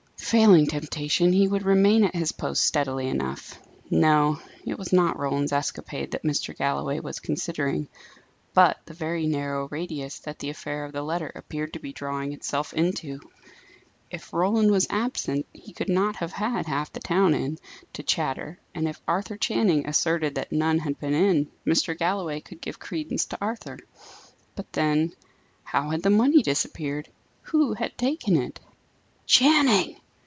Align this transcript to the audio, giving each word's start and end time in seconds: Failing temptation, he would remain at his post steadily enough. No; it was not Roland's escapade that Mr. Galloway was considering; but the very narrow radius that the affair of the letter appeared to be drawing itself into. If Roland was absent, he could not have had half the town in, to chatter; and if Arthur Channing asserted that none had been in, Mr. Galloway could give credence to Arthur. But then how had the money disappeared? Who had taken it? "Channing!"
Failing 0.21 0.65
temptation, 0.67 1.33
he 1.33 1.45
would 1.45 1.63
remain 1.63 2.05
at 2.05 2.15
his 2.15 2.31
post 2.31 2.63
steadily 2.63 3.09
enough. 3.09 3.59
No; 3.89 4.39
it 4.65 4.77
was 4.77 4.93
not 4.93 5.19
Roland's 5.19 5.51
escapade 5.51 6.11
that 6.11 6.23
Mr. 6.23 6.55
Galloway 6.57 7.01
was 7.01 7.19
considering; 7.19 7.89
but 8.53 8.77
the 8.85 8.93
very 8.93 9.27
narrow 9.27 9.67
radius 9.67 10.19
that 10.19 10.39
the 10.39 10.49
affair 10.49 10.85
of 10.85 10.93
the 10.93 11.01
letter 11.01 11.29
appeared 11.35 11.73
to 11.73 11.79
be 11.81 11.91
drawing 11.91 12.31
itself 12.31 12.73
into. 12.73 13.19
If 14.09 14.31
Roland 14.31 14.71
was 14.71 14.87
absent, 14.89 15.47
he 15.53 15.73
could 15.73 15.89
not 15.89 16.15
have 16.17 16.31
had 16.31 16.65
half 16.65 16.93
the 16.93 17.01
town 17.01 17.33
in, 17.33 17.57
to 17.91 18.01
chatter; 18.01 18.57
and 18.73 18.87
if 18.87 19.01
Arthur 19.09 19.35
Channing 19.35 19.85
asserted 19.85 20.35
that 20.35 20.53
none 20.53 20.77
had 20.79 20.97
been 20.97 21.13
in, 21.13 21.51
Mr. 21.67 21.97
Galloway 21.97 22.39
could 22.39 22.61
give 22.61 22.79
credence 22.79 23.25
to 23.25 23.37
Arthur. 23.41 23.79
But 24.55 24.71
then 24.71 25.11
how 25.65 25.89
had 25.89 26.03
the 26.03 26.09
money 26.09 26.41
disappeared? 26.41 27.09
Who 27.41 27.73
had 27.73 27.97
taken 27.97 28.37
it? 28.37 28.61
"Channing!" 29.25 29.97